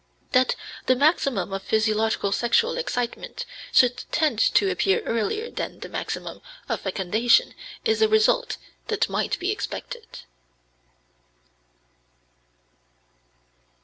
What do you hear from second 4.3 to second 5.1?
to appear